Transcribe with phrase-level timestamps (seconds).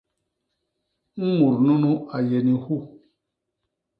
[1.35, 2.75] Mut nunu a yé ni hu.